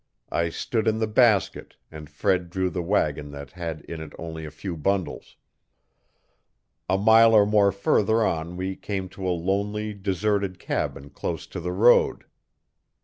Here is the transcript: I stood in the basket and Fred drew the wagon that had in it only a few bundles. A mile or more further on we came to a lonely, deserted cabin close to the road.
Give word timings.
I 0.31 0.49
stood 0.49 0.87
in 0.87 0.97
the 0.97 1.05
basket 1.05 1.75
and 1.91 2.09
Fred 2.09 2.49
drew 2.49 2.71
the 2.71 2.81
wagon 2.81 3.29
that 3.33 3.51
had 3.51 3.81
in 3.81 4.01
it 4.01 4.13
only 4.17 4.45
a 4.45 4.49
few 4.49 4.75
bundles. 4.75 5.37
A 6.89 6.97
mile 6.97 7.35
or 7.35 7.45
more 7.45 7.71
further 7.71 8.25
on 8.25 8.57
we 8.57 8.75
came 8.75 9.09
to 9.09 9.27
a 9.27 9.29
lonely, 9.29 9.93
deserted 9.93 10.57
cabin 10.57 11.11
close 11.11 11.45
to 11.45 11.59
the 11.59 11.71
road. 11.71 12.25